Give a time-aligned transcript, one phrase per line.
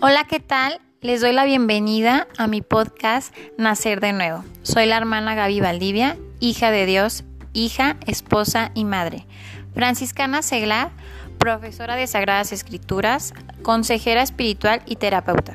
[0.00, 0.80] Hola, ¿qué tal?
[1.00, 4.44] Les doy la bienvenida a mi podcast Nacer de Nuevo.
[4.62, 9.26] Soy la hermana Gaby Valdivia, hija de Dios, hija, esposa y madre.
[9.74, 10.92] Franciscana Seglar,
[11.38, 13.34] profesora de Sagradas Escrituras,
[13.64, 15.52] consejera espiritual y terapeuta.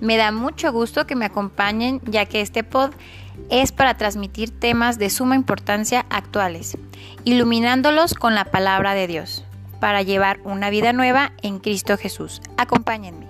[0.00, 2.92] Me da mucho gusto que me acompañen ya que este pod
[3.50, 6.78] es para transmitir temas de suma importancia actuales,
[7.24, 9.44] iluminándolos con la palabra de Dios,
[9.80, 12.40] para llevar una vida nueva en Cristo Jesús.
[12.56, 13.27] Acompáñenme.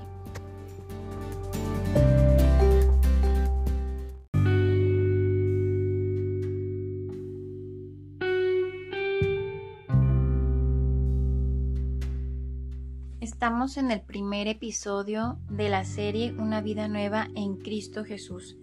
[13.38, 18.56] Estamos en el primer episodio de la serie Una vida nueva en Cristo Jesús.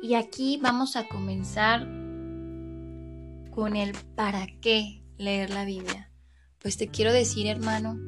[0.00, 1.80] Y aquí vamos a comenzar
[3.50, 6.12] con el para qué leer la Biblia.
[6.60, 7.98] Pues te quiero decir, hermano,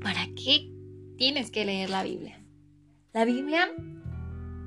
[0.00, 0.72] ¿para qué
[1.16, 2.40] tienes que leer la Biblia?
[3.12, 3.72] La Biblia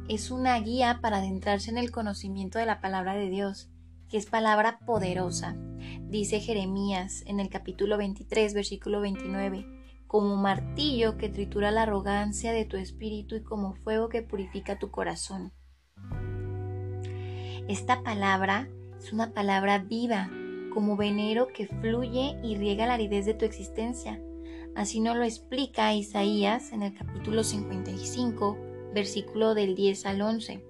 [0.10, 3.70] es una guía para adentrarse en el conocimiento de la palabra de Dios,
[4.10, 5.56] que es palabra poderosa.
[6.10, 9.80] Dice Jeremías en el capítulo 23, versículo 29
[10.12, 14.92] como martillo que tritura la arrogancia de tu espíritu y como fuego que purifica tu
[14.92, 15.54] corazón.
[17.70, 18.68] Esta palabra
[19.00, 20.30] es una palabra viva,
[20.74, 24.22] como venero que fluye y riega la aridez de tu existencia.
[24.76, 28.58] Así nos lo explica Isaías en el capítulo 55,
[28.94, 30.62] versículo del 10 al 11.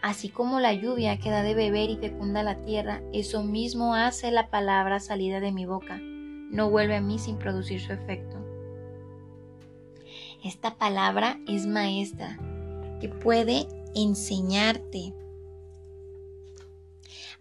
[0.00, 4.30] Así como la lluvia que da de beber y fecunda la tierra, eso mismo hace
[4.30, 6.00] la palabra salida de mi boca
[6.50, 8.37] no vuelve a mí sin producir su efecto.
[10.44, 12.38] Esta palabra es maestra
[13.00, 15.12] que puede enseñarte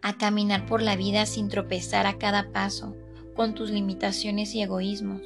[0.02, 2.96] a caminar por la vida sin tropezar a cada paso
[3.36, 5.22] con tus limitaciones y egoísmos.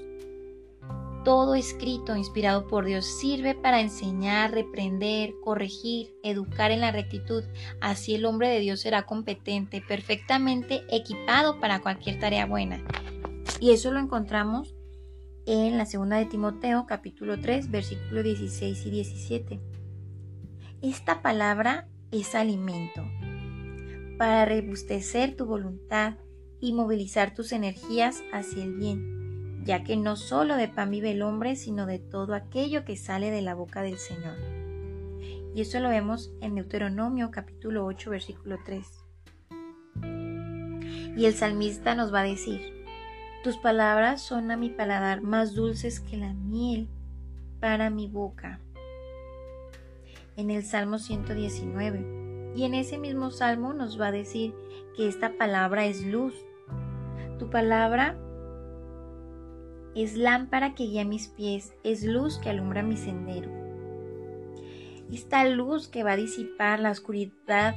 [1.24, 7.44] Todo escrito inspirado por Dios sirve para enseñar, reprender, corregir, educar en la rectitud.
[7.80, 12.84] Así el hombre de Dios será competente, perfectamente equipado para cualquier tarea buena.
[13.60, 14.74] Y eso lo encontramos
[15.46, 19.60] en la segunda de Timoteo capítulo 3 versículos 16 y 17.
[20.82, 23.04] Esta palabra es alimento
[24.18, 26.16] para rebustecer tu voluntad
[26.60, 31.24] y movilizar tus energías hacia el bien, ya que no solo de pan vive el
[31.24, 34.38] hombre, sino de todo aquello que sale de la boca del Señor.
[35.56, 38.86] Y eso lo vemos en Deuteronomio capítulo 8 versículo 3.
[41.18, 42.81] Y el salmista nos va a decir,
[43.44, 46.88] tus palabras son a mi paladar más dulces que la miel
[47.60, 48.60] para mi boca.
[50.36, 52.54] En el Salmo 119.
[52.56, 54.54] Y en ese mismo salmo nos va a decir
[54.96, 56.36] que esta palabra es luz.
[57.40, 58.16] Tu palabra
[59.96, 63.50] es lámpara que guía mis pies, es luz que alumbra mi sendero.
[65.12, 67.76] Esta luz que va a disipar la oscuridad,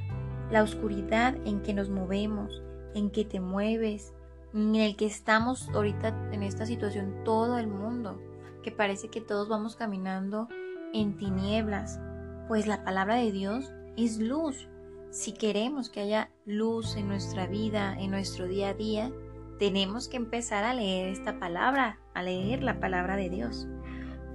[0.50, 2.62] la oscuridad en que nos movemos,
[2.94, 4.12] en que te mueves,
[4.54, 8.20] en el que estamos ahorita en esta situación todo el mundo,
[8.62, 10.48] que parece que todos vamos caminando
[10.92, 12.00] en tinieblas,
[12.46, 14.68] pues la palabra de Dios es luz.
[15.10, 19.12] Si queremos que haya luz en nuestra vida, en nuestro día a día,
[19.58, 23.66] tenemos que empezar a leer esta palabra, a leer la palabra de Dios.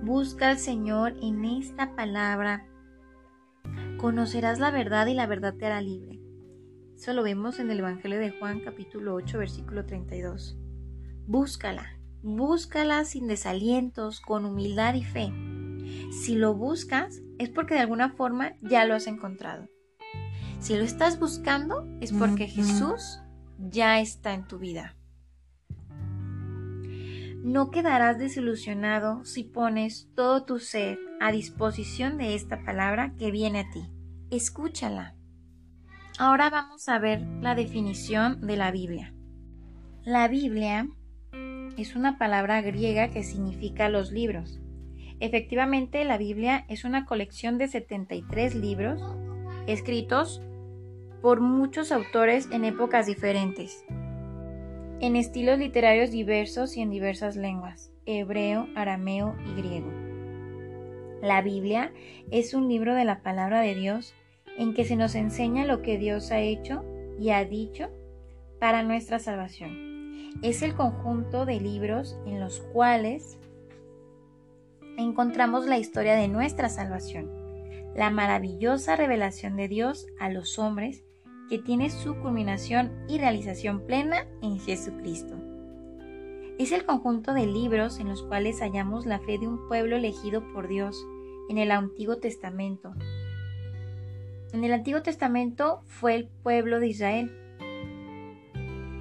[0.01, 2.65] Busca al Señor en esta palabra.
[3.97, 6.18] Conocerás la verdad y la verdad te hará libre.
[6.99, 10.57] Eso lo vemos en el Evangelio de Juan capítulo 8 versículo 32.
[11.27, 15.31] Búscala, búscala sin desalientos, con humildad y fe.
[16.11, 19.69] Si lo buscas es porque de alguna forma ya lo has encontrado.
[20.59, 23.21] Si lo estás buscando es porque Jesús
[23.57, 24.97] ya está en tu vida.
[27.41, 33.59] No quedarás desilusionado si pones todo tu ser a disposición de esta palabra que viene
[33.59, 33.89] a ti.
[34.31, 35.15] Escúchala.
[36.21, 39.13] Ahora vamos a ver la definición de la Biblia.
[40.03, 40.85] La Biblia
[41.77, 44.59] es una palabra griega que significa los libros.
[45.21, 49.01] Efectivamente, la Biblia es una colección de 73 libros
[49.65, 50.41] escritos
[51.21, 53.85] por muchos autores en épocas diferentes,
[54.99, 59.93] en estilos literarios diversos y en diversas lenguas, hebreo, arameo y griego.
[61.21, 61.93] La Biblia
[62.29, 64.13] es un libro de la palabra de Dios
[64.59, 66.83] en que se nos enseña lo que Dios ha hecho
[67.17, 67.89] y ha dicho
[68.59, 69.89] para nuestra salvación.
[70.43, 73.39] Es el conjunto de libros en los cuales
[74.97, 77.31] encontramos la historia de nuestra salvación,
[77.95, 81.03] la maravillosa revelación de Dios a los hombres
[81.49, 85.35] que tiene su culminación y realización plena en Jesucristo.
[86.59, 90.43] Es el conjunto de libros en los cuales hallamos la fe de un pueblo elegido
[90.53, 91.01] por Dios
[91.47, 92.93] en el Antiguo Testamento.
[94.51, 97.31] En el Antiguo Testamento fue el pueblo de Israel.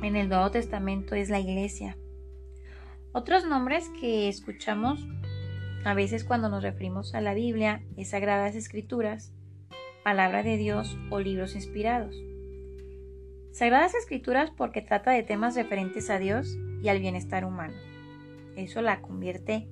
[0.02, 1.96] En el Nuevo Testamento es la iglesia.
[3.12, 5.06] Otros nombres que escuchamos
[5.86, 9.32] a veces cuando nos referimos a la Biblia es Sagradas Escrituras,
[10.04, 12.14] Palabra de Dios o libros inspirados.
[13.50, 17.74] Sagradas Escrituras porque trata de temas referentes a Dios y al bienestar humano.
[18.54, 19.66] Eso la convierte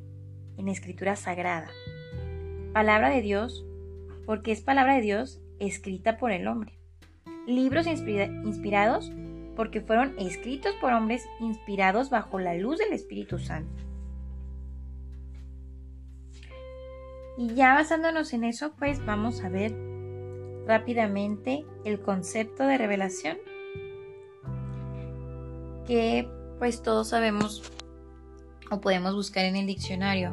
[0.57, 1.69] en escritura sagrada.
[2.73, 3.67] Palabra de Dios
[4.25, 6.79] porque es palabra de Dios escrita por el hombre.
[7.47, 9.13] Libros inspirados
[9.55, 13.83] porque fueron escritos por hombres inspirados bajo la luz del Espíritu Santo.
[17.39, 19.75] Y ya basándonos en eso, pues vamos a ver
[20.67, 23.39] rápidamente el concepto de revelación
[25.87, 27.63] que pues todos sabemos
[28.71, 30.33] o podemos buscar en el diccionario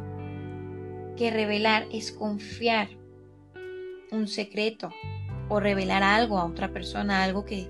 [1.16, 2.90] que revelar es confiar
[4.14, 4.92] un secreto
[5.50, 7.70] o revelar algo a otra persona, algo que,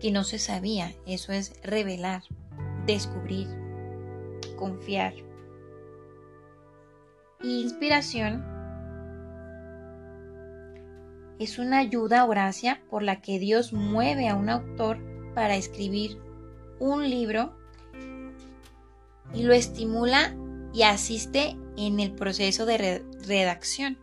[0.00, 0.92] que no se sabía.
[1.06, 2.22] Eso es revelar,
[2.86, 3.48] descubrir,
[4.56, 5.14] confiar.
[7.42, 8.44] inspiración
[11.38, 14.98] es una ayuda o gracia por la que Dios mueve a un autor
[15.34, 16.18] para escribir
[16.78, 17.56] un libro
[19.34, 20.34] y lo estimula
[20.72, 23.98] y asiste en el proceso de redacción.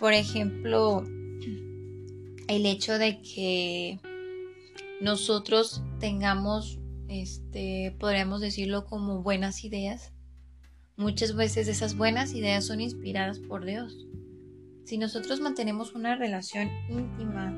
[0.00, 1.04] Por ejemplo,
[2.48, 4.00] el hecho de que
[5.02, 10.14] nosotros tengamos, este, podríamos decirlo como buenas ideas.
[10.96, 14.06] Muchas veces esas buenas ideas son inspiradas por Dios.
[14.86, 17.50] Si nosotros mantenemos una relación íntima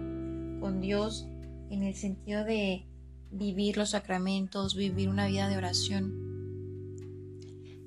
[0.61, 1.29] con Dios
[1.71, 2.89] en el sentido de
[3.31, 6.22] vivir los sacramentos, vivir una vida de oración,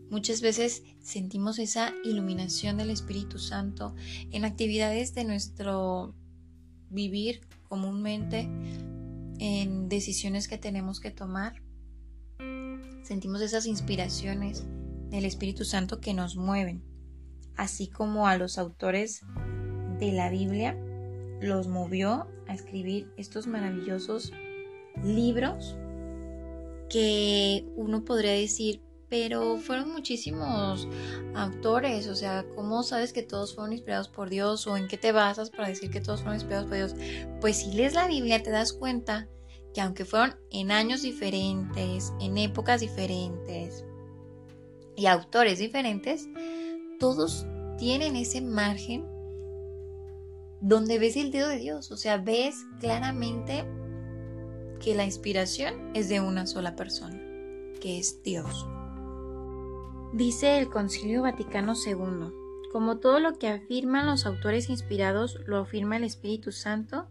[0.09, 3.95] muchas veces sentimos esa iluminación del Espíritu Santo
[4.31, 6.15] en actividades de nuestro
[6.89, 8.49] vivir comúnmente,
[9.39, 11.61] en decisiones que tenemos que tomar.
[13.03, 14.65] Sentimos esas inspiraciones
[15.09, 16.95] del Espíritu Santo que nos mueven
[17.57, 19.21] así como a los autores
[19.99, 20.77] de la Biblia,
[21.41, 24.31] los movió a escribir estos maravillosos
[25.03, 25.75] libros
[26.89, 28.81] que uno podría decir,
[29.17, 30.89] pero fueron muchísimos
[31.35, 35.13] autores, o sea, ¿cómo sabes que todos fueron inspirados por Dios o en qué te
[35.13, 36.95] basas para decir que todos fueron inspirados por Dios?
[37.39, 39.29] Pues si lees la Biblia te das cuenta
[39.73, 43.85] que aunque fueron en años diferentes, en épocas diferentes
[44.97, 46.27] y autores diferentes,
[46.99, 47.45] todos
[47.77, 49.05] tienen ese margen
[50.59, 53.63] donde ves el dedo de Dios, o sea, ves claramente
[54.81, 57.17] que la inspiración es de una sola persona,
[57.79, 58.67] que es Dios.
[60.15, 62.31] Dice el Concilio Vaticano II,
[62.71, 67.09] como todo lo que afirman los autores inspirados lo afirma el Espíritu Santo,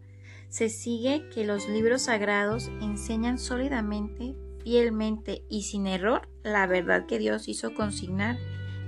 [0.49, 7.19] se sigue que los libros sagrados enseñan sólidamente, fielmente y sin error la verdad que
[7.19, 8.39] Dios hizo consignar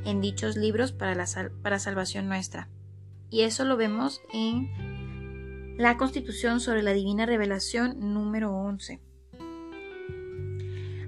[0.04, 1.28] en dichos libros para, la
[1.62, 2.70] para salvación nuestra.
[3.30, 9.00] Y eso lo vemos en la Constitución sobre la Divina Revelación número 11.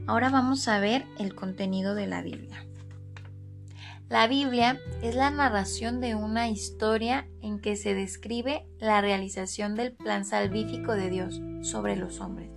[0.05, 2.68] Ahora vamos a ver el contenido de la Biblia.
[4.09, 9.91] La Biblia es la narración de una historia en que se describe la realización del
[9.91, 12.49] plan salvífico de Dios sobre los hombres.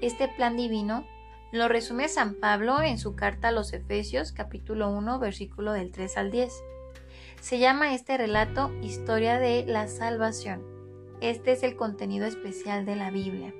[0.00, 1.06] Este plan divino
[1.52, 6.16] lo resume San Pablo en su carta a los Efesios capítulo 1 versículo del 3
[6.16, 6.52] al 10.
[7.40, 10.64] Se llama este relato Historia de la Salvación.
[11.20, 13.54] Este es el contenido especial de la Biblia.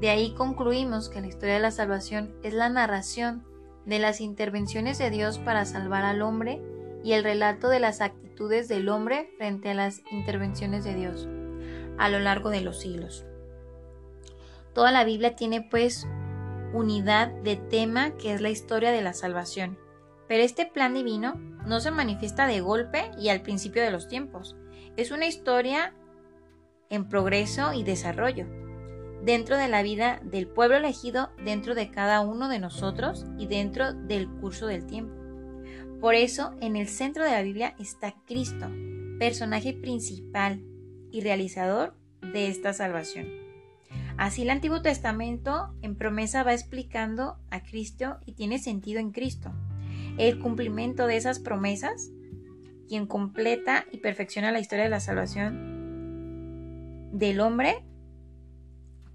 [0.00, 3.44] De ahí concluimos que la historia de la salvación es la narración
[3.88, 6.60] de las intervenciones de Dios para salvar al hombre
[7.02, 11.26] y el relato de las actitudes del hombre frente a las intervenciones de Dios
[11.96, 13.24] a lo largo de los siglos.
[14.74, 16.06] Toda la Biblia tiene pues
[16.72, 19.78] unidad de tema que es la historia de la salvación.
[20.28, 21.34] Pero este plan divino
[21.66, 24.56] no se manifiesta de golpe y al principio de los tiempos.
[24.96, 25.94] Es una historia
[26.90, 28.46] en progreso y desarrollo,
[29.28, 33.92] dentro de la vida del pueblo elegido, dentro de cada uno de nosotros y dentro
[33.92, 35.14] del curso del tiempo.
[36.00, 38.70] Por eso, en el centro de la Biblia está Cristo,
[39.18, 40.62] personaje principal
[41.10, 43.26] y realizador de esta salvación.
[44.16, 49.52] Así el Antiguo Testamento en promesa va explicando a Cristo y tiene sentido en Cristo.
[50.16, 52.10] El cumplimiento de esas promesas,
[52.88, 57.84] quien completa y perfecciona la historia de la salvación del hombre.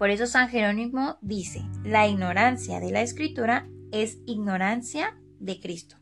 [0.04, 5.96] Por eso San Jerónimo dice, la ignorancia de la escritura es ignorancia de Cristo.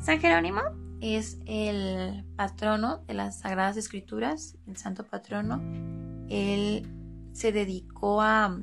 [0.00, 0.60] San Jerónimo
[1.00, 5.60] es el patrono de las Sagradas Escrituras, el santo patrono.
[6.28, 6.86] Él
[7.32, 8.56] se dedicó a,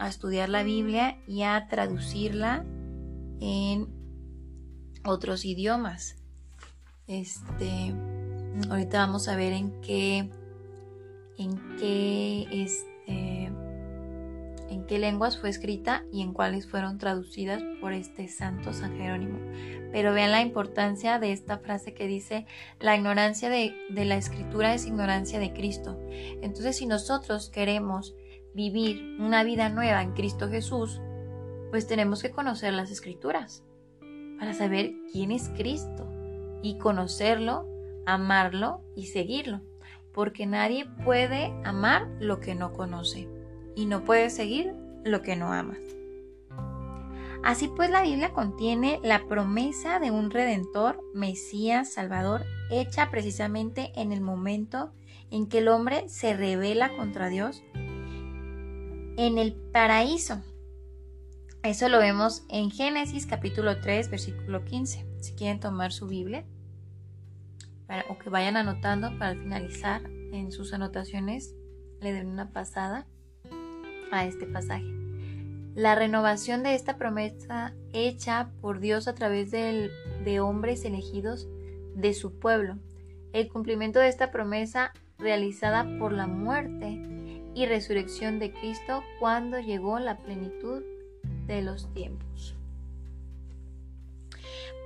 [0.00, 2.64] estudiar la Biblia y a traducirla
[3.38, 3.86] en
[5.04, 6.16] otros idiomas.
[7.06, 7.94] Este,
[8.70, 10.30] ahorita vamos a ver en qué,
[11.36, 12.48] en qué,
[14.68, 19.38] en qué lenguas fue escrita y en cuáles fueron traducidas por este santo San Jerónimo.
[19.92, 22.46] Pero vean la importancia de esta frase que dice,
[22.78, 25.98] la ignorancia de, de la escritura es ignorancia de Cristo.
[26.42, 28.14] Entonces, si nosotros queremos
[28.54, 31.00] vivir una vida nueva en Cristo Jesús,
[31.70, 33.62] pues tenemos que conocer las escrituras
[34.38, 36.10] para saber quién es Cristo
[36.62, 37.66] y conocerlo,
[38.06, 39.60] amarlo y seguirlo,
[40.12, 43.28] porque nadie puede amar lo que no conoce
[43.78, 45.76] y no puede seguir lo que no ama.
[47.44, 54.10] Así pues la Biblia contiene la promesa de un redentor, Mesías, Salvador, hecha precisamente en
[54.10, 54.90] el momento
[55.30, 57.62] en que el hombre se revela contra Dios
[59.16, 60.42] en el paraíso.
[61.62, 65.06] Eso lo vemos en Génesis capítulo 3, versículo 15.
[65.20, 66.44] Si quieren tomar su Biblia
[68.10, 71.54] o que vayan anotando para finalizar en sus anotaciones,
[72.00, 73.06] le den una pasada
[74.10, 74.86] a este pasaje.
[75.74, 81.48] La renovación de esta promesa hecha por Dios a través de hombres elegidos
[81.94, 82.78] de su pueblo.
[83.32, 87.00] El cumplimiento de esta promesa realizada por la muerte
[87.54, 90.82] y resurrección de Cristo cuando llegó la plenitud
[91.46, 92.54] de los tiempos.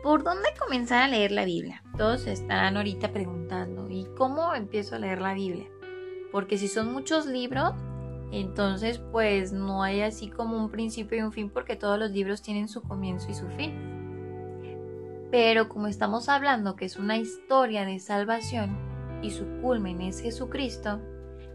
[0.03, 1.83] ¿Por dónde comenzar a leer la Biblia?
[1.97, 5.69] Todos estarán ahorita preguntando, ¿y cómo empiezo a leer la Biblia?
[6.33, 7.75] Porque si son muchos libros,
[8.41, 12.41] entonces, pues no hay así como un principio y un fin porque todos los libros
[12.41, 15.29] tienen su comienzo y su fin.
[15.31, 18.77] Pero como estamos hablando que es una historia de salvación
[19.21, 21.01] y su culmen es Jesucristo,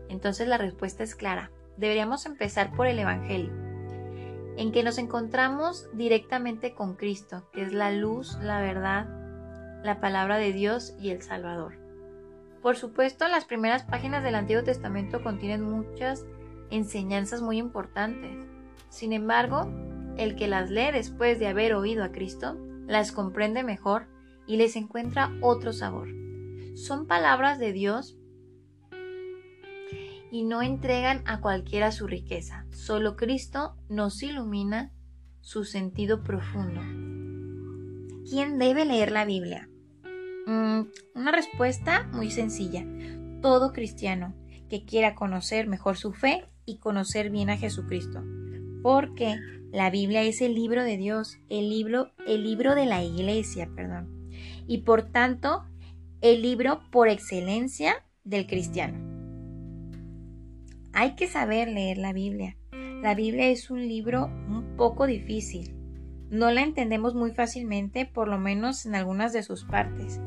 [0.07, 1.51] entonces la respuesta es clara.
[1.77, 3.51] Deberíamos empezar por el Evangelio,
[4.55, 9.07] en que nos encontramos directamente con Cristo, que es la luz, la verdad,
[9.83, 11.73] la palabra de Dios y el Salvador.
[12.61, 16.25] Por supuesto, las primeras páginas del Antiguo Testamento contienen muchas
[16.69, 18.45] enseñanzas muy importantes.
[18.89, 19.71] Sin embargo,
[20.17, 22.57] el que las lee después de haber oído a Cristo,
[22.87, 24.07] las comprende mejor
[24.47, 26.09] y les encuentra otro sabor.
[26.75, 28.17] Son palabras de Dios
[30.31, 32.65] y no entregan a cualquiera su riqueza.
[32.71, 34.91] Solo Cristo nos ilumina
[35.41, 36.81] su sentido profundo.
[38.29, 39.69] ¿Quién debe leer la Biblia?
[40.45, 40.81] Mm,
[41.15, 42.85] una respuesta muy sencilla.
[43.41, 44.33] Todo cristiano
[44.69, 48.23] que quiera conocer mejor su fe y conocer bien a Jesucristo.
[48.83, 49.37] Porque
[49.71, 54.29] la Biblia es el libro de Dios, el libro, el libro de la iglesia, perdón.
[54.67, 55.63] Y por tanto,
[56.21, 58.99] el libro por excelencia del cristiano.
[60.93, 62.57] Hay que saber leer la Biblia.
[63.01, 65.73] La Biblia es un libro un poco difícil.
[66.29, 70.19] No la entendemos muy fácilmente, por lo menos en algunas de sus partes.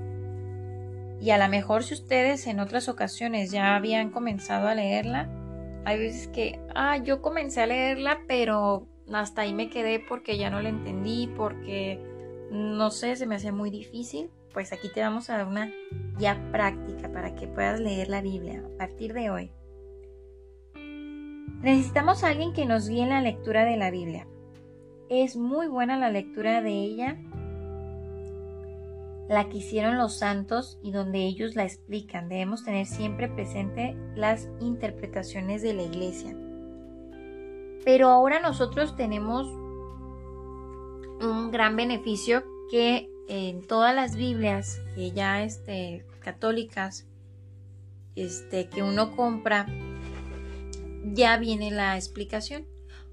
[1.21, 5.29] Y a lo mejor si ustedes en otras ocasiones ya habían comenzado a leerla,
[5.85, 10.51] hay veces que, ah, yo comencé a leerla, pero hasta ahí me quedé porque ya
[10.51, 11.99] no la entendí, porque
[12.51, 14.31] no sé, se me hacía muy difícil.
[14.53, 15.71] Pues aquí te vamos a dar una
[16.19, 19.53] guía práctica para que puedas leer la Biblia a partir de hoy.
[21.63, 24.27] Necesitamos a alguien que nos guíe en la lectura de la Biblia.
[25.09, 27.17] Es muy buena la lectura de ella
[29.31, 32.29] la que hicieron los santos y donde ellos la explican.
[32.29, 36.37] Debemos tener siempre presente las interpretaciones de la iglesia.
[37.85, 39.47] Pero ahora nosotros tenemos
[41.23, 47.07] un gran beneficio que en todas las Biblias que ya este, católicas
[48.17, 49.67] este, que uno compra,
[51.05, 52.67] ya viene la explicación.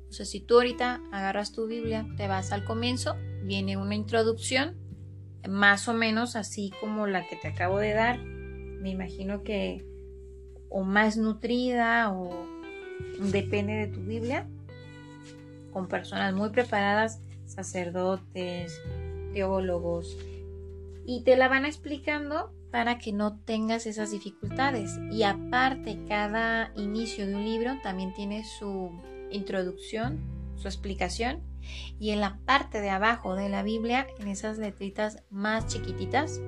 [0.10, 4.87] O sea, si tú ahorita agarras tu Biblia, te vas al comienzo, viene una introducción
[5.48, 8.20] más o menos así como la que te acabo de dar.
[8.20, 9.86] Me imagino que
[10.70, 12.46] o más nutrida o
[13.20, 14.48] depende de tu Biblia,
[15.72, 18.82] con personas muy preparadas, sacerdotes,
[19.34, 20.18] teólogos,
[21.06, 25.00] y te la van explicando para que no tengas esas dificultades.
[25.12, 28.92] Y aparte, cada inicio de un libro también tiene su
[29.32, 30.20] introducción,
[30.58, 31.42] su explicación
[32.00, 36.42] y en la parte de abajo de la Biblia, en esas letritas más chiquititas,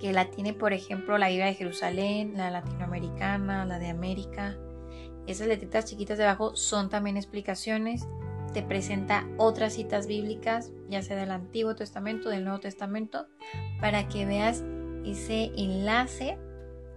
[0.00, 4.56] que la tiene por ejemplo la Biblia de Jerusalén, la latinoamericana, la de América,
[5.26, 8.06] esas letritas chiquitas de abajo son también explicaciones
[8.52, 13.26] te presenta otras citas bíblicas, ya sea del Antiguo Testamento, del Nuevo Testamento,
[13.80, 14.62] para que veas
[15.04, 16.38] ese enlace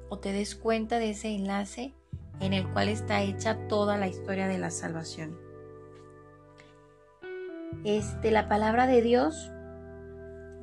[0.10, 1.94] o te des cuenta de ese enlace
[2.40, 5.45] en el cual está hecha toda la historia de la salvación.
[7.84, 9.52] Este, la palabra de Dios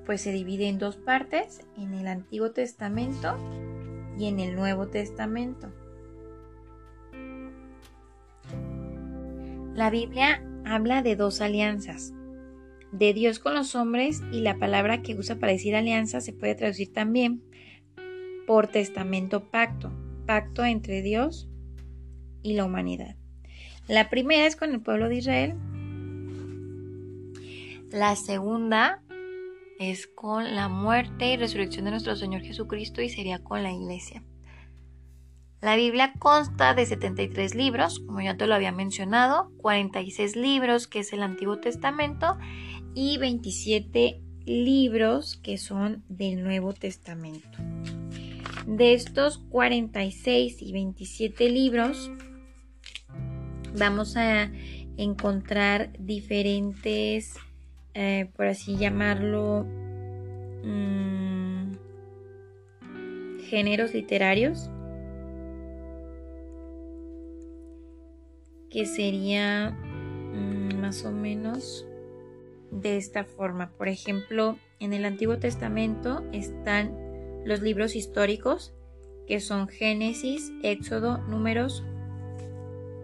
[0.04, 3.36] pues se divide en dos partes, en el Antiguo Testamento
[4.18, 5.72] y en el Nuevo Testamento.
[9.74, 12.12] La Biblia habla de dos alianzas,
[12.90, 16.54] de Dios con los hombres y la palabra que usa para decir alianza se puede
[16.54, 17.42] traducir también
[18.46, 19.92] por testamento pacto,
[20.26, 21.48] pacto entre Dios
[22.42, 23.16] y la humanidad.
[23.88, 25.54] La primera es con el pueblo de Israel,
[27.92, 29.02] la segunda
[29.78, 34.22] es con la muerte y resurrección de nuestro Señor Jesucristo y sería con la iglesia.
[35.60, 41.00] La Biblia consta de 73 libros, como ya te lo había mencionado, 46 libros que
[41.00, 42.36] es el Antiguo Testamento
[42.94, 47.58] y 27 libros que son del Nuevo Testamento.
[48.66, 52.10] De estos 46 y 27 libros
[53.76, 54.50] vamos a
[54.96, 57.36] encontrar diferentes,
[57.94, 59.64] eh, por así llamarlo,
[60.64, 61.72] mm,
[63.48, 64.70] géneros literarios
[68.70, 71.86] que sería mm, más o menos
[72.70, 73.70] de esta forma.
[73.76, 76.96] Por ejemplo, en el Antiguo Testamento están
[77.44, 78.72] los libros históricos,
[79.26, 81.84] que son Génesis, Éxodo, Números,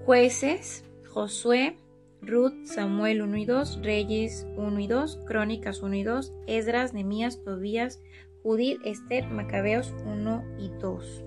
[0.07, 1.77] Jueces, Josué,
[2.23, 7.43] Ruth, Samuel 1 y 2, Reyes 1 y 2, Crónicas 1 y 2, Esdras, Nemías,
[7.43, 8.01] Tobías,
[8.43, 11.25] Judith, Esther, Macabeos 1 y 2.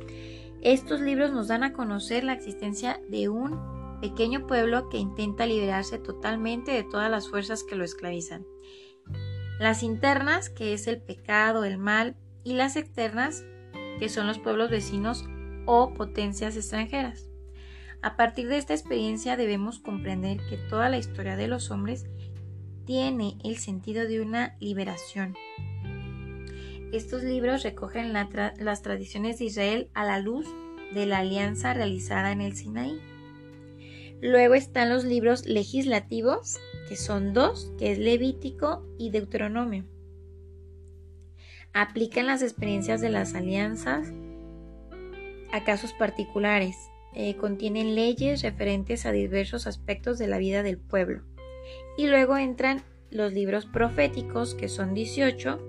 [0.62, 5.98] Estos libros nos dan a conocer la existencia de un pequeño pueblo que intenta liberarse
[5.98, 8.46] totalmente de todas las fuerzas que lo esclavizan.
[9.60, 13.46] Las internas, que es el pecado, el mal, y las externas,
[14.00, 15.26] que son los pueblos vecinos
[15.66, 17.31] o potencias extranjeras.
[18.02, 22.08] A partir de esta experiencia debemos comprender que toda la historia de los hombres
[22.86, 25.36] tiene el sentido de una liberación.
[26.92, 30.48] Estos libros recogen las tradiciones de Israel a la luz
[30.94, 33.00] de la alianza realizada en el Sinaí.
[34.20, 36.60] Luego están los libros legislativos,
[36.90, 39.86] que son dos, que es Levítico y Deuteronomio.
[41.74, 44.12] Aplican las experiencias de las alianzas
[45.54, 46.91] a casos particulares.
[47.14, 51.24] Eh, contienen leyes referentes a diversos aspectos de la vida del pueblo.
[51.98, 55.60] Y luego entran los libros proféticos, que son 18,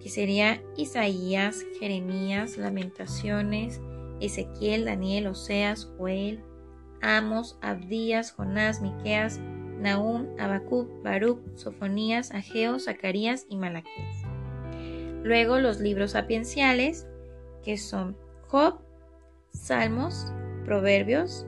[0.00, 3.80] que sería Isaías, Jeremías, Lamentaciones,
[4.20, 6.40] Ezequiel, Daniel, Oseas, Joel,
[7.02, 9.40] Amos, Abdías, Jonás, Miqueas,
[9.80, 14.22] Nahum, Habacuc, Baruch, Sofonías, Ageo, Zacarías y Malaquías.
[15.22, 17.06] Luego los libros sapienciales,
[17.64, 18.78] que son Job,
[19.50, 20.32] Salmos,
[20.66, 21.46] Proverbios,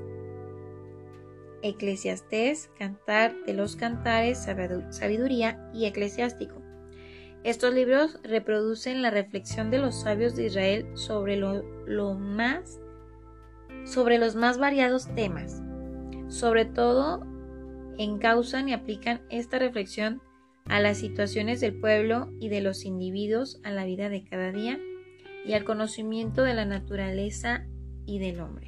[1.63, 4.47] Eclesiastés, Cantar de los Cantares,
[4.91, 6.63] Sabiduría y Eclesiástico.
[7.43, 11.37] Estos libros reproducen la reflexión de los sabios de Israel sobre
[13.85, 15.63] sobre los más variados temas.
[16.29, 17.27] Sobre todo,
[17.99, 20.23] encausan y aplican esta reflexión
[20.67, 24.79] a las situaciones del pueblo y de los individuos a la vida de cada día
[25.45, 27.67] y al conocimiento de la naturaleza
[28.07, 28.68] y del hombre.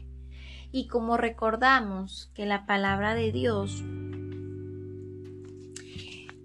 [0.73, 3.83] Y como recordamos que la palabra de Dios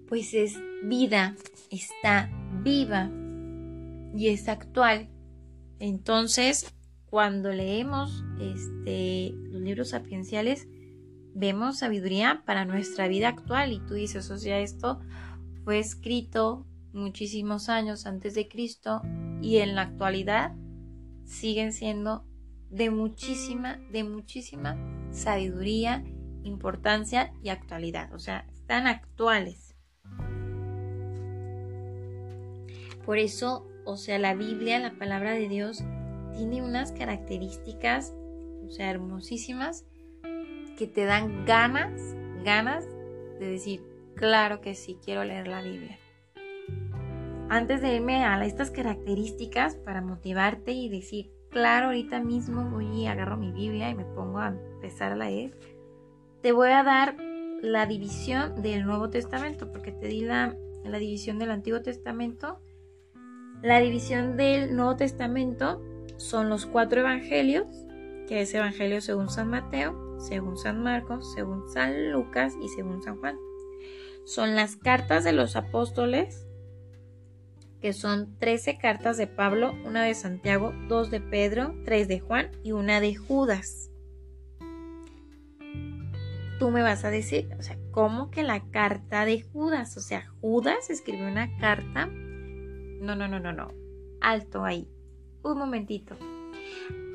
[0.08, 1.34] pues es vida,
[1.70, 2.30] está
[2.62, 3.10] viva
[4.14, 5.08] y es actual,
[5.78, 6.72] entonces
[7.06, 10.68] cuando leemos este, los libros sapienciales,
[11.34, 13.72] vemos sabiduría para nuestra vida actual.
[13.72, 15.00] Y tú dices, o sea, esto
[15.64, 19.02] fue escrito muchísimos años antes de Cristo
[19.40, 20.54] y en la actualidad
[21.24, 22.24] siguen siendo
[22.70, 24.76] de muchísima, de muchísima
[25.10, 26.04] sabiduría,
[26.42, 29.76] importancia y actualidad, o sea, están actuales.
[33.04, 35.84] Por eso, o sea, la Biblia, la palabra de Dios,
[36.36, 38.14] tiene unas características,
[38.64, 39.84] o sea, hermosísimas,
[40.76, 41.92] que te dan ganas,
[42.44, 42.84] ganas
[43.38, 43.82] de decir,
[44.14, 45.98] claro que sí, quiero leer la Biblia.
[47.48, 53.06] Antes de irme a estas características para motivarte y decir, claro, ahorita mismo voy y
[53.06, 55.56] agarro mi Biblia y me pongo a empezar a leer,
[56.42, 57.16] te voy a dar
[57.62, 62.60] la división del Nuevo Testamento, porque te di la, la división del Antiguo Testamento.
[63.62, 65.82] La división del Nuevo Testamento
[66.18, 67.66] son los cuatro evangelios,
[68.28, 73.16] que es Evangelio según San Mateo, según San Marcos, según San Lucas y según San
[73.16, 73.38] Juan.
[74.26, 76.45] son las cartas de los apóstoles,
[77.80, 82.50] que son 13 cartas de Pablo, una de Santiago, dos de Pedro, tres de Juan
[82.62, 83.90] y una de Judas.
[86.58, 89.96] Tú me vas a decir, o sea, ¿cómo que la carta de Judas?
[89.98, 92.06] O sea, Judas escribió una carta.
[92.06, 93.72] No, no, no, no, no.
[94.22, 94.88] Alto ahí.
[95.42, 96.16] Un momentito.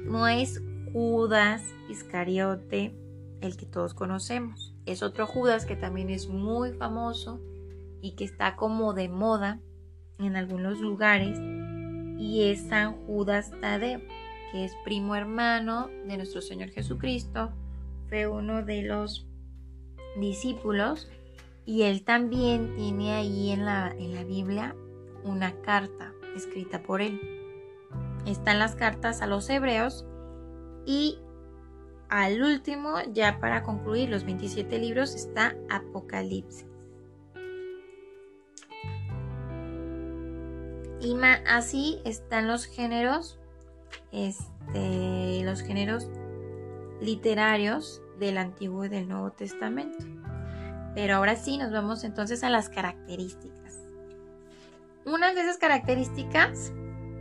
[0.05, 0.61] No es
[0.93, 2.93] Judas Iscariote,
[3.41, 4.75] el que todos conocemos.
[4.85, 7.41] Es otro Judas que también es muy famoso
[8.01, 9.59] y que está como de moda
[10.23, 11.39] en algunos lugares.
[12.17, 14.01] Y es San Judas Tadeo,
[14.51, 17.51] que es primo hermano de nuestro Señor Jesucristo.
[18.09, 19.27] Fue uno de los
[20.19, 21.09] discípulos
[21.65, 24.75] y él también tiene ahí en la, en la Biblia
[25.23, 27.19] una carta escrita por él.
[28.25, 30.05] Están las cartas a los hebreos
[30.85, 31.17] y
[32.09, 36.70] al último, ya para concluir los 27 libros, está Apocalipsis.
[41.01, 43.39] Y así están los géneros,
[44.11, 46.07] este, los géneros
[47.01, 50.05] literarios del Antiguo y del Nuevo Testamento.
[50.93, 53.79] Pero ahora sí, nos vamos entonces a las características.
[55.05, 56.71] Unas de esas características,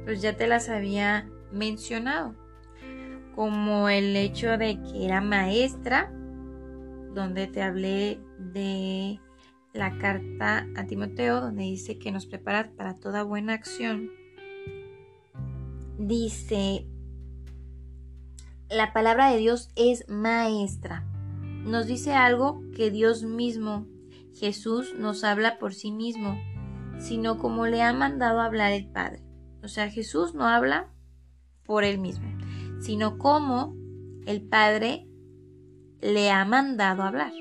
[0.05, 2.35] pues ya te las había mencionado
[3.35, 6.13] como el hecho de que era maestra,
[7.15, 9.19] donde te hablé de
[9.73, 14.11] la carta a Timoteo, donde dice que nos prepara para toda buena acción.
[15.99, 16.87] Dice,
[18.69, 21.05] la palabra de Dios es maestra.
[21.65, 23.87] Nos dice algo que Dios mismo,
[24.35, 26.41] Jesús, nos habla por sí mismo,
[26.99, 29.23] sino como le ha mandado hablar el Padre.
[29.63, 30.89] O sea, Jesús no habla
[31.65, 32.41] por él mismo
[32.81, 33.77] sino cómo
[34.27, 35.07] el Padre
[36.01, 37.33] le ha mandado hablar.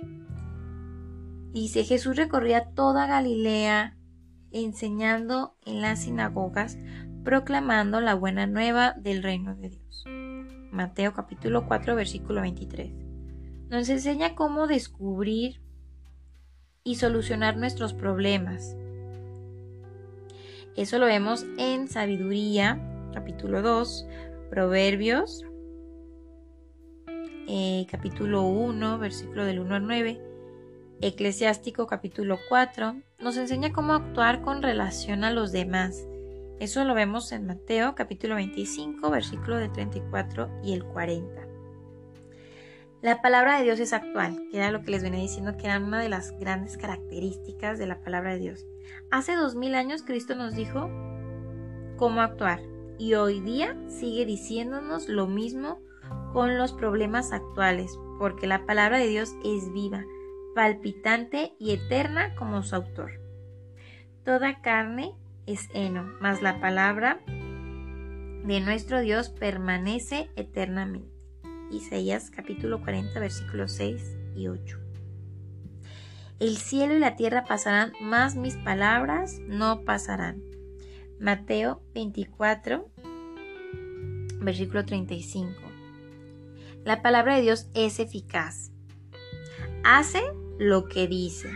[1.52, 3.98] Dice, Jesús recorría toda Galilea
[4.52, 6.78] enseñando en las sinagogas,
[7.24, 10.06] proclamando la buena nueva del reino de Dios.
[10.72, 12.92] Mateo capítulo 4 versículo 23.
[13.70, 15.62] Nos enseña cómo descubrir
[16.84, 18.76] y solucionar nuestros problemas.
[20.76, 22.80] Eso lo vemos en Sabiduría
[23.12, 24.08] capítulo 2
[24.50, 25.46] Proverbios,
[27.48, 30.29] eh, capítulo 1, versículo del 1 al 9.
[31.02, 36.06] Eclesiástico capítulo 4 nos enseña cómo actuar con relación a los demás.
[36.60, 41.48] Eso lo vemos en Mateo capítulo 25, versículo del 34 y el 40.
[43.02, 45.80] La palabra de Dios es actual, que era lo que les venía diciendo que era
[45.80, 48.66] una de las grandes características de la palabra de Dios.
[49.10, 50.90] Hace dos mil años Cristo nos dijo
[51.96, 52.60] cómo actuar
[52.98, 55.80] y hoy día sigue diciéndonos lo mismo
[56.34, 60.04] con los problemas actuales, porque la palabra de Dios es viva,
[60.56, 63.20] palpitante y eterna como su autor.
[64.24, 65.14] Toda carne
[65.46, 71.10] es heno, mas la palabra de nuestro Dios permanece eternamente.
[71.72, 74.80] Isaías capítulo 40 versículos 6 y 8.
[76.40, 80.42] El cielo y la tierra pasarán, mas mis palabras no pasarán.
[81.20, 82.90] Mateo 24,
[84.40, 85.54] versículo 35.
[86.86, 88.72] La palabra de Dios es eficaz.
[89.84, 90.22] Hace
[90.58, 91.50] lo que dice.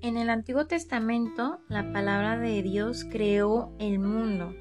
[0.00, 4.54] En el Antiguo Testamento, la palabra de Dios creó el mundo.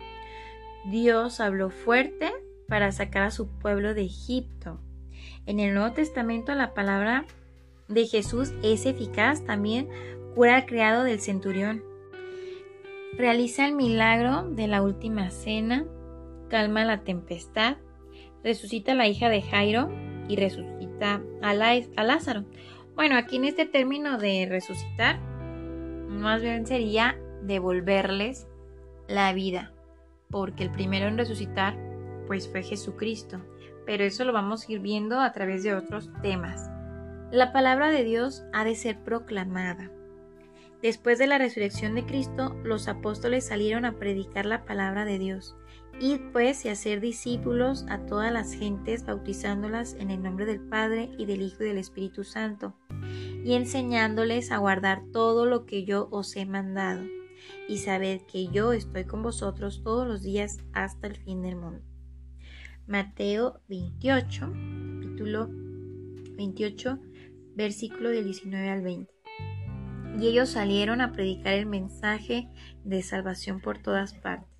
[0.85, 2.31] Dios habló fuerte
[2.67, 4.79] para sacar a su pueblo de Egipto.
[5.45, 7.25] En el Nuevo Testamento, la palabra
[7.87, 9.89] de Jesús es eficaz también
[10.35, 11.83] cura al criado del centurión
[13.13, 15.85] realiza el milagro de la última cena,
[16.49, 17.77] calma la tempestad,
[18.43, 19.89] resucita a la hija de Jairo
[20.27, 20.35] y
[21.01, 21.21] resucita
[21.95, 22.45] a, Lázaro.
[22.95, 28.47] Bueno, aquí en este término de resucitar, más bien sería devolverles
[29.07, 29.71] la vida,
[30.29, 31.75] porque el primero en resucitar
[32.27, 33.41] pues fue Jesucristo,
[33.85, 36.69] pero eso lo vamos a ir viendo a través de otros temas.
[37.31, 39.89] La palabra de Dios ha de ser proclamada.
[40.81, 45.55] Después de la resurrección de Cristo, los apóstoles salieron a predicar la palabra de Dios.
[46.01, 51.11] Y pues y hacer discípulos a todas las gentes, bautizándolas en el nombre del Padre
[51.19, 52.75] y del Hijo y del Espíritu Santo,
[53.45, 57.03] y enseñándoles a guardar todo lo que yo os he mandado.
[57.67, 61.83] Y sabed que yo estoy con vosotros todos los días hasta el fin del mundo.
[62.87, 64.51] Mateo 28,
[65.01, 66.99] capítulo 28,
[67.55, 69.11] versículo del 19 al 20
[70.19, 72.49] y ellos salieron a predicar el mensaje
[72.83, 74.50] de salvación por todas partes.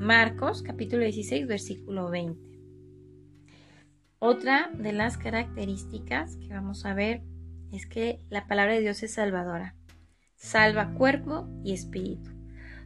[0.00, 2.40] Marcos capítulo 16 versículo 20.
[4.18, 7.20] Otra de las características que vamos a ver
[7.70, 9.76] es que la palabra de Dios es salvadora.
[10.36, 12.30] Salva cuerpo y espíritu.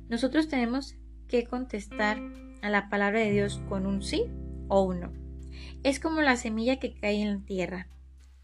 [0.09, 0.96] Nosotros tenemos
[1.29, 2.18] que contestar
[2.62, 4.24] a la palabra de Dios con un sí
[4.66, 5.12] o un no.
[5.85, 7.87] Es como la semilla que cae en la tierra.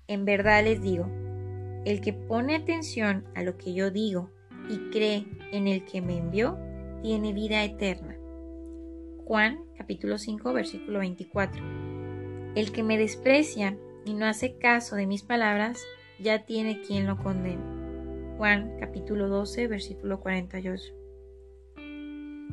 [0.07, 1.11] En verdad les digo,
[1.85, 4.31] el que pone atención a lo que yo digo
[4.69, 6.57] y cree en el que me envió,
[7.03, 8.20] tiene vida eterna.
[9.31, 11.63] Juan capítulo 5 versículo 24.
[12.57, 15.81] El que me desprecia y no hace caso de mis palabras,
[16.19, 17.63] ya tiene quien lo condene.
[18.39, 20.93] Juan capítulo 12 versículo 48.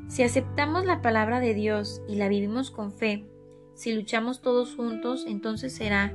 [0.08, 3.26] Si aceptamos la palabra de Dios y la vivimos con fe,
[3.74, 6.14] si luchamos todos juntos, entonces será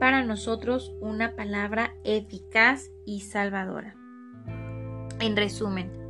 [0.00, 3.94] para nosotros una palabra eficaz y salvadora.
[5.20, 6.03] En resumen,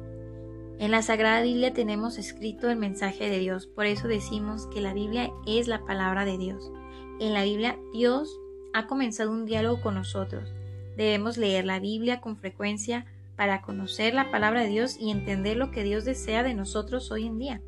[0.78, 4.92] en la Sagrada Biblia tenemos escrito el mensaje de Dios, por eso decimos que la
[4.92, 6.72] Biblia es la palabra de Dios.
[7.20, 8.28] En la Biblia Dios
[8.72, 10.52] ha comenzado un diálogo con nosotros.
[10.96, 13.06] Debemos leer la Biblia con frecuencia
[13.36, 17.26] para conocer la palabra de Dios y entender lo que Dios desea de nosotros hoy
[17.26, 17.62] en día.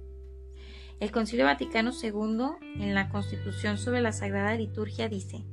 [0.98, 5.44] El Concilio Vaticano II, en la Constitución sobre la Sagrada Liturgia, dice,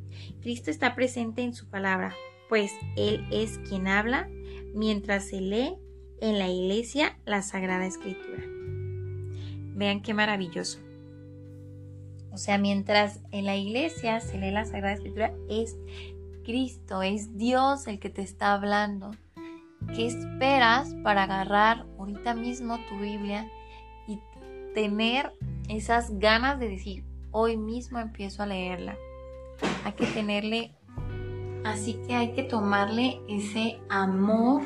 [0.41, 2.15] Cristo está presente en su palabra,
[2.49, 4.29] pues Él es quien habla
[4.73, 5.75] mientras se lee
[6.23, 8.41] en la iglesia la Sagrada Escritura.
[9.75, 10.79] Vean qué maravilloso.
[12.31, 15.75] O sea, mientras en la iglesia se lee la Sagrada Escritura, es
[16.45, 19.11] Cristo, es Dios el que te está hablando.
[19.93, 23.51] ¿Qué esperas para agarrar ahorita mismo tu Biblia
[24.07, 24.17] y
[24.73, 25.33] tener
[25.67, 28.97] esas ganas de decir, hoy mismo empiezo a leerla?
[29.83, 30.71] Hay que tenerle,
[31.65, 34.63] así que hay que tomarle ese amor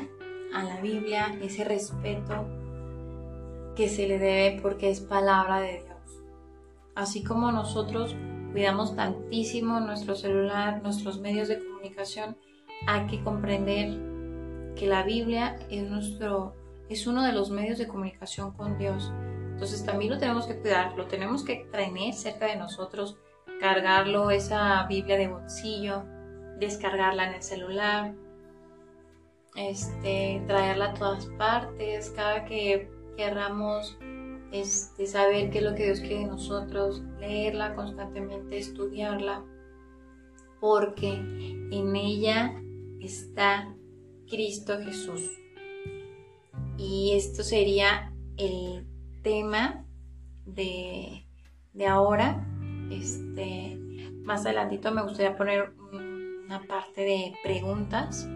[0.54, 2.46] a la Biblia, ese respeto
[3.76, 6.24] que se le debe porque es palabra de Dios.
[6.94, 8.16] Así como nosotros
[8.52, 12.36] cuidamos tantísimo nuestro celular, nuestros medios de comunicación,
[12.86, 16.54] hay que comprender que la Biblia es, nuestro,
[16.88, 19.12] es uno de los medios de comunicación con Dios.
[19.52, 23.16] Entonces también lo tenemos que cuidar, lo tenemos que tener cerca de nosotros,
[23.60, 26.04] cargarlo, esa Biblia de bolsillo,
[26.58, 28.14] descargarla en el celular,
[29.58, 33.98] este, traerla a todas partes, cada que querramos
[34.52, 39.44] este, saber qué es lo que Dios quiere de nosotros, leerla constantemente, estudiarla,
[40.60, 42.54] porque en ella
[43.00, 43.74] está
[44.28, 45.28] Cristo Jesús.
[46.76, 48.86] Y esto sería el
[49.22, 49.84] tema
[50.46, 51.26] de,
[51.72, 52.46] de ahora.
[52.92, 53.76] Este,
[54.22, 58.28] más adelantito me gustaría poner una parte de preguntas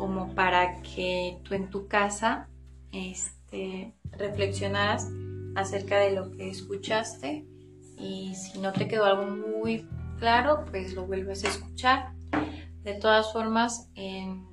[0.00, 2.48] como para que tú en tu casa
[2.90, 5.10] este, reflexionaras
[5.54, 7.44] acerca de lo que escuchaste
[7.98, 9.86] y si no te quedó algo muy
[10.18, 12.14] claro, pues lo vuelves a escuchar.
[12.82, 14.48] De todas formas, en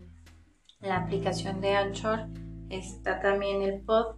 [0.81, 2.27] la aplicación de Anchor
[2.69, 4.17] está también el pod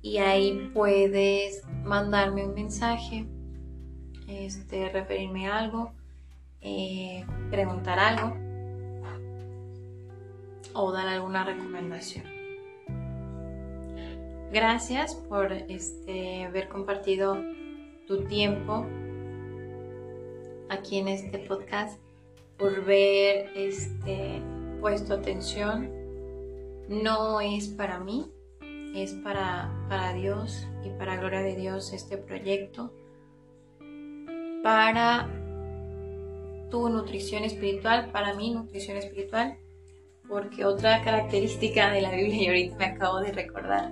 [0.00, 3.28] y ahí puedes mandarme un mensaje,
[4.28, 5.92] este, referirme a algo,
[6.62, 8.43] eh, preguntar algo
[10.74, 12.24] o dar alguna recomendación.
[14.52, 17.36] Gracias por este, haber compartido
[18.06, 18.86] tu tiempo
[20.68, 22.00] aquí en este podcast,
[22.58, 24.42] por ver este,
[24.80, 25.90] puesto atención.
[26.88, 28.30] No es para mí,
[28.94, 32.92] es para, para Dios y para gloria de Dios este proyecto.
[34.62, 35.28] Para
[36.70, 39.58] tu nutrición espiritual, para mi nutrición espiritual
[40.28, 43.90] porque otra característica de la Biblia, y ahorita me acabo de recordar,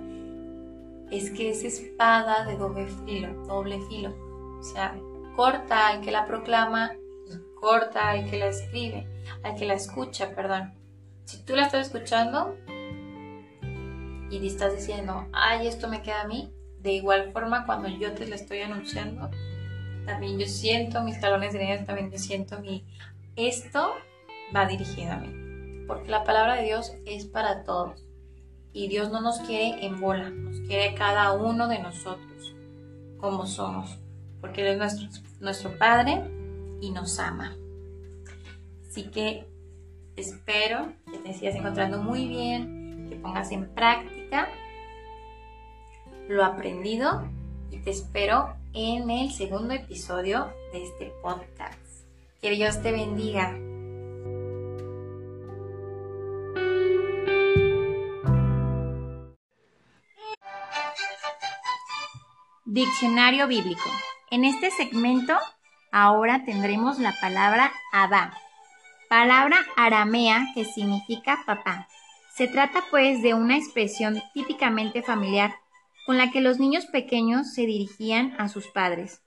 [1.11, 4.13] es que es espada de doble filo, doble filo.
[4.59, 4.95] O sea,
[5.35, 6.93] corta al que la proclama
[7.63, 9.07] corta al que la escribe,
[9.41, 10.73] al que la escucha, perdón.
[11.23, 12.57] Si tú la estás escuchando
[14.29, 18.27] y estás diciendo, ay, esto me queda a mí, de igual forma cuando yo te
[18.27, 19.31] la estoy anunciando,
[20.05, 22.83] también yo siento mis talones de nieve, también yo siento mi,
[23.37, 23.93] esto
[24.53, 25.42] va dirigido a mí
[25.87, 28.05] porque la palabra de Dios es para todos.
[28.71, 32.55] Y Dios no nos quiere en bola, nos quiere cada uno de nosotros
[33.17, 33.99] como somos,
[34.41, 35.07] porque Él es nuestro,
[35.39, 36.23] nuestro Padre
[36.81, 37.55] y nos ama.
[38.89, 39.47] Así que
[40.15, 44.49] espero que te sigas encontrando muy bien, que pongas en práctica
[46.27, 47.27] lo aprendido
[47.71, 51.79] y te espero en el segundo episodio de este podcast.
[52.41, 53.57] Que Dios te bendiga.
[62.73, 63.87] Diccionario bíblico.
[64.31, 65.37] En este segmento
[65.91, 68.33] ahora tendremos la palabra Abba,
[69.07, 71.87] palabra aramea que significa papá.
[72.35, 75.53] Se trata pues de una expresión típicamente familiar
[76.07, 79.21] con la que los niños pequeños se dirigían a sus padres.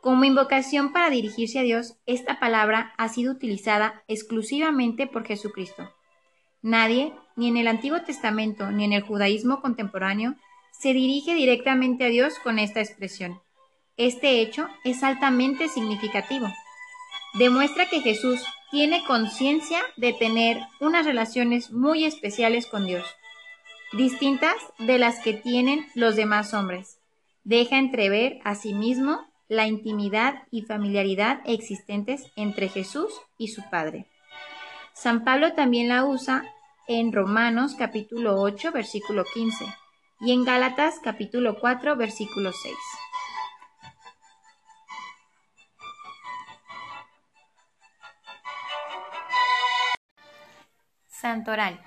[0.00, 5.92] Como invocación para dirigirse a Dios, esta palabra ha sido utilizada exclusivamente por Jesucristo.
[6.62, 10.36] Nadie, ni en el Antiguo Testamento ni en el judaísmo contemporáneo,
[10.78, 13.40] se dirige directamente a Dios con esta expresión.
[13.96, 16.46] Este hecho es altamente significativo.
[17.34, 23.04] Demuestra que Jesús tiene conciencia de tener unas relaciones muy especiales con Dios,
[23.92, 26.98] distintas de las que tienen los demás hombres.
[27.42, 34.06] Deja entrever a sí mismo la intimidad y familiaridad existentes entre Jesús y su Padre.
[34.92, 36.44] San Pablo también la usa
[36.86, 39.64] en Romanos capítulo 8 versículo 15
[40.20, 42.74] y en Gálatas capítulo 4 versículo 6.
[51.06, 51.80] Santoral.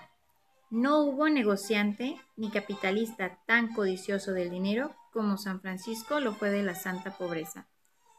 [0.70, 6.63] No hubo negociante ni capitalista tan codicioso del dinero como San Francisco lo fue de
[6.63, 7.67] la santa pobreza.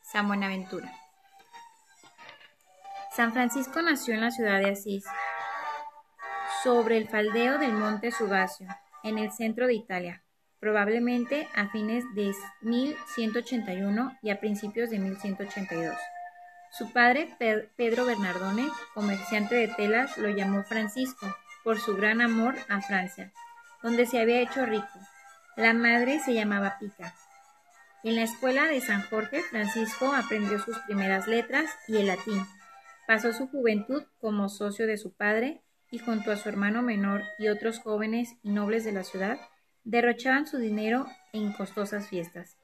[0.03, 0.93] San Buenaventura.
[3.15, 5.05] San Francisco nació en la ciudad de Asís,
[6.63, 8.69] sobre el faldeo del monte Subasio,
[9.05, 10.23] en el centro de Italia,
[10.61, 15.97] probablemente a fines de 1181 y a principios de 1182.
[16.71, 17.29] Su padre,
[17.77, 21.27] Pedro Bernardone, comerciante de telas, lo llamó Francisco
[21.65, 23.33] por su gran amor a Francia,
[23.83, 24.99] donde se había hecho rico.
[25.57, 27.15] La madre se llamaba Pica.
[28.05, 32.47] En la escuela de San Jorge, Francisco aprendió sus primeras letras y el latín.
[33.07, 35.63] Pasó su juventud como socio de su padre
[35.93, 39.39] y junto a su hermano menor y otros jóvenes y nobles de la ciudad,
[39.85, 42.57] derrochaban su dinero en costosas fiestas.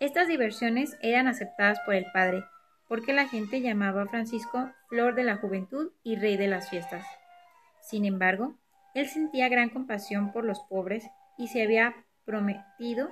[0.00, 2.44] Estas diversiones eran aceptadas por el padre,
[2.86, 7.06] porque la gente llamaba a Francisco Flor de la Juventud y Rey de las Fiestas.
[7.80, 8.54] Sin embargo,
[8.94, 11.04] él sentía gran compasión por los pobres
[11.38, 11.94] y se había
[12.26, 13.10] prometido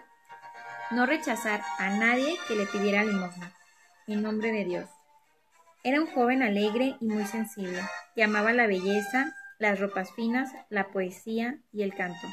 [0.91, 3.53] no rechazar a nadie que le pidiera limosna,
[4.07, 4.91] en nombre de Dios.
[5.83, 7.81] Era un joven alegre y muy sensible,
[8.15, 12.27] que amaba la belleza, las ropas finas, la poesía y el canto.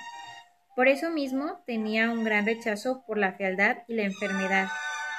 [0.75, 4.67] Por eso mismo tenía un gran rechazo por la fealdad y la enfermedad,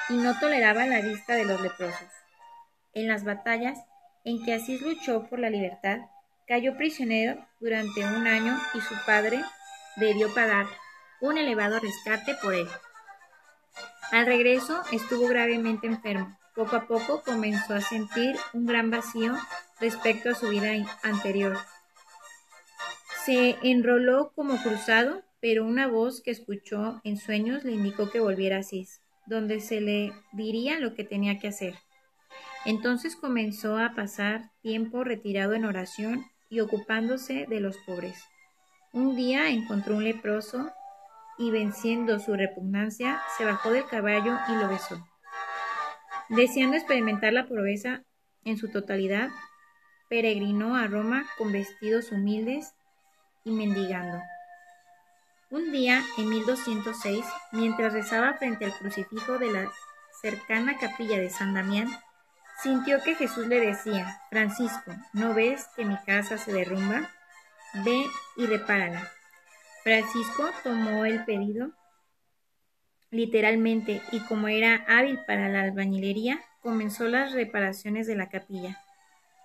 [0.09, 2.09] y no toleraba la vista de los leprosos.
[2.93, 3.79] En las batallas
[4.25, 5.99] en que Asís luchó por la libertad,
[6.47, 9.43] cayó prisionero durante un año y su padre
[9.97, 10.67] debió pagar
[11.21, 12.69] un elevado rescate por él.
[14.11, 16.37] Al regreso estuvo gravemente enfermo.
[16.55, 19.35] Poco a poco comenzó a sentir un gran vacío
[19.81, 20.71] respecto a su vida
[21.03, 21.59] anterior.
[23.25, 28.57] Se enroló como cruzado, pero una voz que escuchó en sueños le indicó que volviera
[28.57, 31.75] a Asís donde se le diría lo que tenía que hacer.
[32.65, 38.23] Entonces comenzó a pasar tiempo retirado en oración y ocupándose de los pobres.
[38.93, 40.71] Un día encontró un leproso
[41.37, 45.05] y venciendo su repugnancia, se bajó del caballo y lo besó.
[46.29, 48.03] Deseando experimentar la pobreza
[48.45, 49.31] en su totalidad,
[50.09, 52.75] peregrinó a Roma con vestidos humildes
[53.45, 54.23] y mendigando.
[55.51, 59.73] Un día, en 1206, mientras rezaba frente al crucifijo de la
[60.21, 61.89] cercana capilla de San Damián,
[62.63, 67.11] sintió que Jesús le decía, Francisco, ¿no ves que mi casa se derrumba?
[67.85, 68.05] Ve
[68.37, 69.11] y repárala.
[69.83, 71.71] Francisco tomó el pedido
[73.15, 78.84] literalmente y como era hábil para la albañilería, comenzó las reparaciones de la capilla.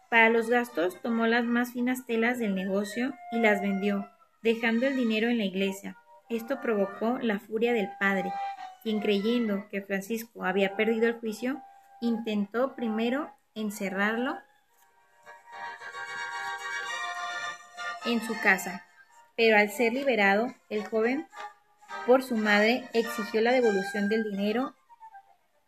[0.10, 4.10] Para los gastos tomó las más finas telas del negocio y las vendió,
[4.41, 5.98] dejando el dinero en la iglesia.
[6.30, 8.32] Esto provocó la furia del padre,
[8.84, 11.62] quien creyendo que Francisco había perdido el juicio,
[12.02, 14.38] intentó primero encerrarlo
[18.06, 18.86] en su casa,
[19.36, 21.28] pero al ser liberado, el joven
[22.06, 24.76] por su madre exigió la devolución del dinero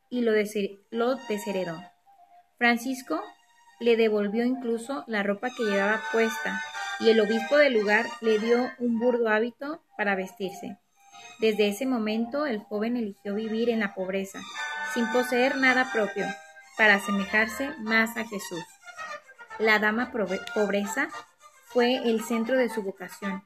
[0.10, 1.84] y lo, desheredó.
[2.58, 3.24] Francisco
[3.82, 6.62] le devolvió incluso la ropa que llevaba puesta
[7.00, 10.78] y el obispo del lugar le dio un burdo hábito para vestirse.
[11.40, 14.40] Desde ese momento el joven eligió vivir en la pobreza,
[14.94, 16.28] sin poseer nada propio,
[16.78, 18.64] para asemejarse más a Jesús.
[19.58, 21.10] La dama pobreza
[21.66, 23.44] fue el centro de su vocación.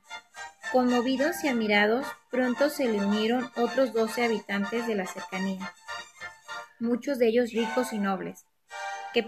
[0.74, 5.74] Conmovidos y admirados, pronto se le unieron otros doce habitantes de la cercanía,
[6.80, 8.46] muchos de ellos ricos y nobles,
[9.14, 9.24] que,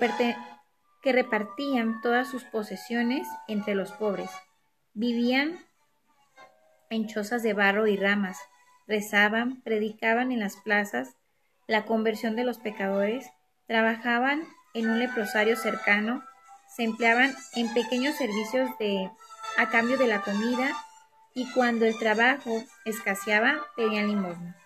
[1.01, 4.29] que repartían todas sus posesiones entre los pobres.
[4.93, 5.59] Vivían
[6.89, 8.37] en chozas de barro y ramas,
[8.87, 11.15] rezaban, predicaban en las plazas
[11.67, 13.29] la conversión de los pecadores,
[13.67, 14.43] trabajaban
[14.73, 16.23] en un leprosario cercano,
[16.75, 19.11] se empleaban en pequeños servicios de,
[19.57, 20.71] a cambio de la comida
[21.33, 24.57] y cuando el trabajo escaseaba pedían limosna.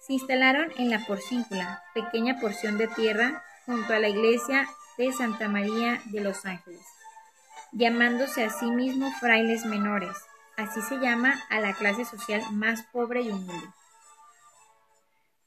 [0.00, 4.68] Se instalaron en la porcíncula, pequeña porción de tierra junto a la iglesia
[4.98, 6.84] de Santa María de los Ángeles,
[7.72, 10.16] llamándose a sí mismo frailes menores.
[10.56, 13.68] Así se llama a la clase social más pobre y humilde.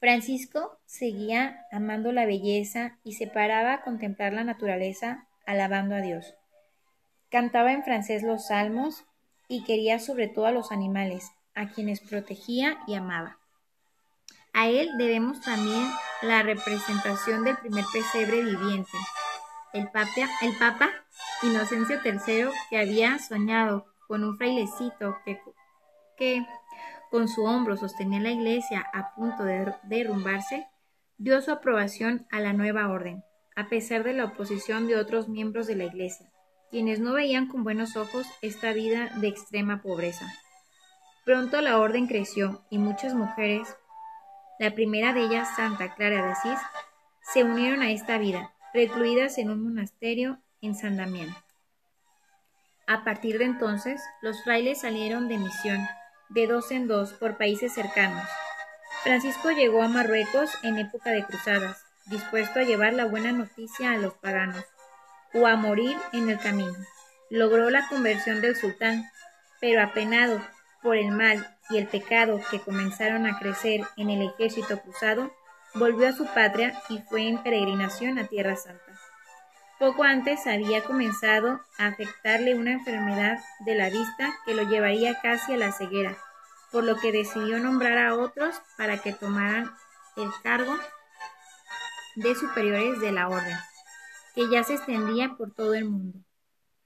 [0.00, 6.34] Francisco seguía amando la belleza y se paraba a contemplar la naturaleza, alabando a Dios.
[7.30, 9.04] Cantaba en francés los salmos
[9.48, 13.38] y quería sobre todo a los animales, a quienes protegía y amaba.
[14.54, 15.88] A él debemos también
[16.22, 18.98] la representación del primer pesebre viviente,
[19.72, 20.90] el papa, el papa
[21.42, 25.40] Inocencio III, que había soñado con un frailecito que,
[26.16, 26.46] que
[27.10, 30.66] con su hombro sostenía la iglesia a punto de derrumbarse,
[31.18, 35.66] dio su aprobación a la nueva orden, a pesar de la oposición de otros miembros
[35.66, 36.30] de la iglesia,
[36.70, 40.26] quienes no veían con buenos ojos esta vida de extrema pobreza.
[41.24, 43.76] Pronto la orden creció y muchas mujeres,
[44.58, 46.58] la primera de ellas Santa Clara de Asís,
[47.32, 51.34] se unieron a esta vida, recluidas en un monasterio en San Damián.
[52.86, 55.86] A partir de entonces, los frailes salieron de misión
[56.30, 58.26] de dos en dos por países cercanos.
[59.02, 63.98] Francisco llegó a Marruecos en época de cruzadas, dispuesto a llevar la buena noticia a
[63.98, 64.64] los paganos,
[65.34, 66.74] o a morir en el camino.
[67.30, 69.10] Logró la conversión del sultán,
[69.60, 70.40] pero apenado
[70.82, 75.32] por el mal y el pecado que comenzaron a crecer en el ejército cruzado,
[75.74, 78.98] volvió a su patria y fue en peregrinación a Tierra Santa.
[79.78, 85.54] Poco antes había comenzado a afectarle una enfermedad de la vista que lo llevaría casi
[85.54, 86.16] a la ceguera,
[86.70, 89.72] por lo que decidió nombrar a otros para que tomaran
[90.16, 90.74] el cargo
[92.14, 93.56] de superiores de la orden,
[94.34, 96.18] que ya se extendía por todo el mundo.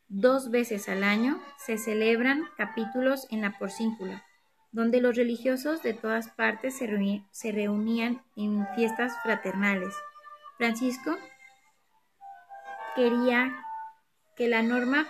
[0.08, 4.24] Dos veces al año se celebran capítulos en la porcíncula,
[4.72, 9.94] donde los religiosos de todas partes se, reunían en fiestas fraternales.
[10.58, 11.16] Francisco
[12.94, 13.56] quería
[14.36, 15.06] que la norma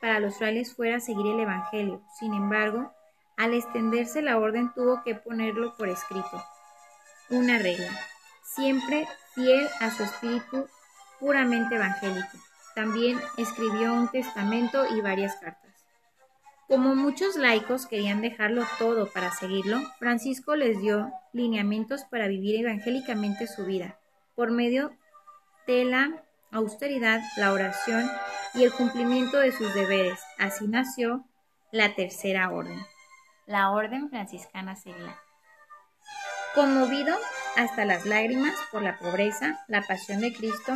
[0.00, 2.02] para los frailes fuera seguir el Evangelio.
[2.18, 2.92] Sin embargo,
[3.36, 6.44] al extenderse la orden tuvo que ponerlo por escrito.
[7.30, 7.90] Una regla,
[8.42, 10.66] siempre fiel a su espíritu
[11.18, 12.38] puramente evangélico.
[12.74, 15.71] También escribió un testamento y varias cartas.
[16.72, 23.46] Como muchos laicos querían dejarlo todo para seguirlo, Francisco les dio lineamientos para vivir evangélicamente
[23.46, 23.98] su vida,
[24.34, 24.96] por medio
[25.66, 28.10] de la austeridad, la oración
[28.54, 30.18] y el cumplimiento de sus deberes.
[30.38, 31.26] Así nació
[31.72, 32.80] la tercera orden,
[33.44, 35.16] la orden franciscana seglar.
[36.54, 37.14] Conmovido
[37.54, 40.72] hasta las lágrimas por la pobreza, la pasión de Cristo,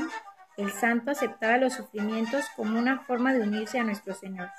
[0.59, 4.51] el santo aceptaba los sufrimientos como una forma de unirse a nuestro Señor.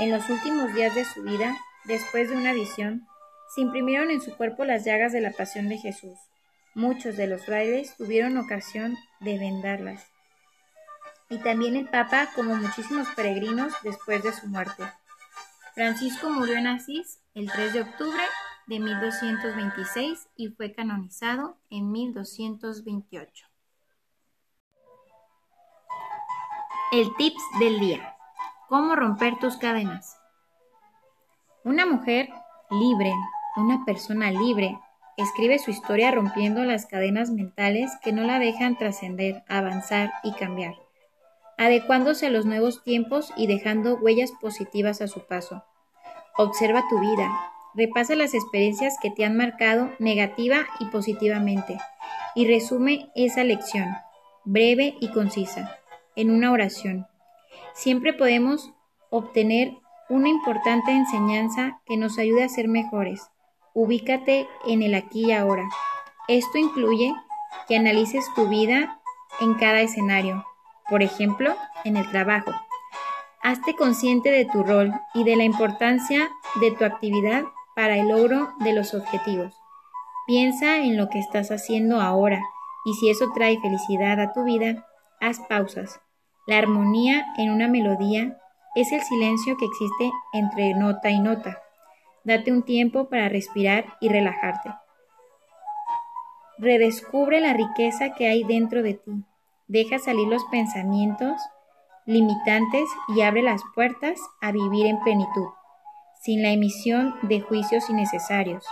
[0.00, 3.06] En los últimos días de su vida, después de una visión,
[3.54, 6.18] se imprimieron en su cuerpo las llagas de la pasión de Jesús.
[6.74, 10.10] Muchos de los frailes tuvieron ocasión de vendarlas
[11.30, 14.82] y también el Papa, como muchísimos peregrinos, después de su muerte.
[15.74, 18.22] Francisco murió en Asís el 3 de octubre
[18.66, 23.46] de 1226 y fue canonizado en 1228.
[26.92, 28.16] El tips del día.
[28.70, 30.18] ¿Cómo romper tus cadenas?
[31.62, 32.30] Una mujer
[32.70, 33.12] libre,
[33.56, 34.78] una persona libre,
[35.18, 40.76] escribe su historia rompiendo las cadenas mentales que no la dejan trascender, avanzar y cambiar
[41.60, 45.62] adecuándose a los nuevos tiempos y dejando huellas positivas a su paso.
[46.38, 47.30] Observa tu vida,
[47.74, 51.76] repasa las experiencias que te han marcado negativa y positivamente,
[52.34, 53.94] y resume esa lección,
[54.44, 55.76] breve y concisa,
[56.16, 57.06] en una oración.
[57.74, 58.72] Siempre podemos
[59.10, 59.76] obtener
[60.08, 63.30] una importante enseñanza que nos ayude a ser mejores.
[63.74, 65.68] Ubícate en el aquí y ahora.
[66.26, 67.14] Esto incluye
[67.68, 69.00] que analices tu vida
[69.40, 70.44] en cada escenario,
[70.88, 71.54] por ejemplo,
[71.84, 72.52] en el trabajo.
[73.42, 76.28] Hazte consciente de tu rol y de la importancia
[76.60, 77.44] de tu actividad
[77.74, 79.54] para el logro de los objetivos.
[80.26, 82.42] Piensa en lo que estás haciendo ahora
[82.84, 84.86] y si eso trae felicidad a tu vida,
[85.20, 86.00] haz pausas.
[86.46, 88.38] La armonía en una melodía
[88.74, 91.62] es el silencio que existe entre nota y nota.
[92.24, 94.70] Date un tiempo para respirar y relajarte.
[96.58, 99.24] Redescubre la riqueza que hay dentro de ti.
[99.68, 101.40] Deja salir los pensamientos
[102.06, 105.48] limitantes y abre las puertas a vivir en plenitud,
[106.20, 108.66] sin la emisión de juicios innecesarios.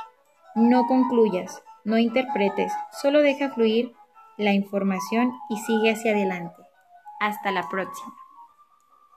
[0.55, 3.93] No concluyas, no interpretes, solo deja fluir
[4.37, 6.68] la información y sigue hacia adelante.
[7.19, 8.28] Hasta la próxima.